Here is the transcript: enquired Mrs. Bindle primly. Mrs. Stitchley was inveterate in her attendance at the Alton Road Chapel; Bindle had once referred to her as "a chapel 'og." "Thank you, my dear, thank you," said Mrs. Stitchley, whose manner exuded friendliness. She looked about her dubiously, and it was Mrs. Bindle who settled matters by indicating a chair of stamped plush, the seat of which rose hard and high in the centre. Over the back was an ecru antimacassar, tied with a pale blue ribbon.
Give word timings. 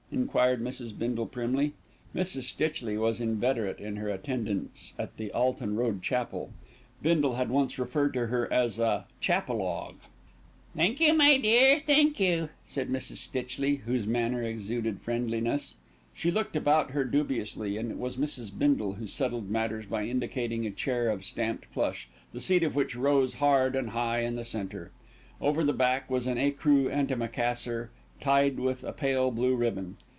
enquired 0.13 0.61
Mrs. 0.61 0.97
Bindle 0.99 1.25
primly. 1.25 1.71
Mrs. 2.13 2.41
Stitchley 2.41 2.97
was 2.97 3.21
inveterate 3.21 3.79
in 3.79 3.95
her 3.95 4.09
attendance 4.09 4.93
at 4.99 5.15
the 5.15 5.31
Alton 5.31 5.77
Road 5.77 6.03
Chapel; 6.03 6.51
Bindle 7.01 7.35
had 7.35 7.49
once 7.49 7.79
referred 7.79 8.13
to 8.15 8.27
her 8.27 8.51
as 8.51 8.77
"a 8.77 9.05
chapel 9.21 9.61
'og." 9.61 9.95
"Thank 10.75 10.99
you, 10.99 11.13
my 11.13 11.37
dear, 11.37 11.79
thank 11.79 12.19
you," 12.19 12.49
said 12.65 12.89
Mrs. 12.89 13.17
Stitchley, 13.17 13.77
whose 13.85 14.05
manner 14.05 14.43
exuded 14.43 14.99
friendliness. 14.99 15.75
She 16.13 16.29
looked 16.29 16.57
about 16.57 16.91
her 16.91 17.05
dubiously, 17.05 17.77
and 17.77 17.89
it 17.89 17.97
was 17.97 18.17
Mrs. 18.17 18.51
Bindle 18.55 18.93
who 18.95 19.07
settled 19.07 19.49
matters 19.49 19.85
by 19.85 20.05
indicating 20.05 20.65
a 20.65 20.71
chair 20.71 21.07
of 21.09 21.23
stamped 21.23 21.71
plush, 21.71 22.09
the 22.33 22.41
seat 22.41 22.63
of 22.63 22.75
which 22.75 22.97
rose 22.97 23.35
hard 23.35 23.77
and 23.77 23.91
high 23.91 24.19
in 24.25 24.35
the 24.35 24.45
centre. 24.45 24.91
Over 25.39 25.63
the 25.63 25.71
back 25.73 26.09
was 26.11 26.27
an 26.27 26.37
ecru 26.37 26.89
antimacassar, 26.93 27.91
tied 28.19 28.59
with 28.59 28.83
a 28.83 28.93
pale 28.93 29.31
blue 29.31 29.55
ribbon. 29.55 29.97